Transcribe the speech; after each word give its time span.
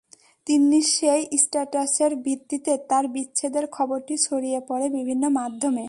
তিন্নির 0.47 0.85
সেই 0.89 1.21
স্ট্যাটাসের 1.37 2.11
ভিত্তিতে 2.15 2.73
তাঁর 2.89 3.05
বিচ্ছেদের 3.07 3.65
খবরটি 3.67 4.15
ছড়িয়ে 4.17 4.59
পড়ে 4.69 4.87
বিভিন্ন 4.89 5.23
মাধ্যমে। 5.29 5.79